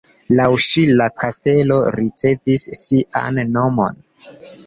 Laŭ 0.37 0.45
ŝi 0.67 0.81
la 1.01 1.05
kastelo 1.23 1.77
ricevis 1.97 2.65
sian 2.79 3.39
nomon. 3.59 4.01